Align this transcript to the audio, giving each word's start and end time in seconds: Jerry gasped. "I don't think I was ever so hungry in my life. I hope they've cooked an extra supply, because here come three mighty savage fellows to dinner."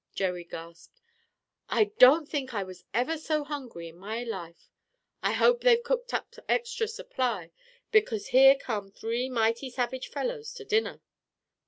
Jerry 0.15 0.45
gasped. 0.45 0.99
"I 1.69 1.91
don't 1.99 2.27
think 2.27 2.55
I 2.55 2.63
was 2.63 2.85
ever 2.91 3.19
so 3.19 3.43
hungry 3.43 3.87
in 3.89 3.97
my 3.97 4.23
life. 4.23 4.71
I 5.21 5.33
hope 5.33 5.61
they've 5.61 5.83
cooked 5.83 6.11
an 6.13 6.23
extra 6.49 6.87
supply, 6.87 7.51
because 7.91 8.29
here 8.29 8.55
come 8.55 8.89
three 8.89 9.29
mighty 9.29 9.69
savage 9.69 10.07
fellows 10.09 10.55
to 10.55 10.65
dinner." 10.65 11.01